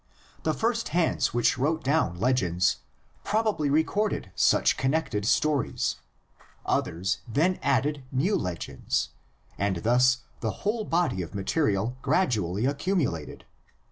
[0.41, 2.77] The first hands which wrote down legends
[3.23, 5.97] probably recorded such connected stories;
[6.65, 9.09] others then added new legends,
[9.59, 13.45] and thus the whole body of material gradually accumulated.